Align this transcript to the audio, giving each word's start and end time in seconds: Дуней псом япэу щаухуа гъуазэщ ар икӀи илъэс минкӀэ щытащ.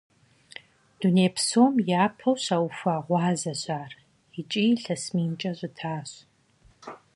Дуней 0.99 1.29
псом 1.35 1.73
япэу 2.05 2.35
щаухуа 2.45 2.95
гъуазэщ 3.05 3.63
ар 3.81 3.91
икӀи 4.39 4.63
илъэс 4.73 5.03
минкӀэ 5.15 5.51
щытащ. 5.57 6.09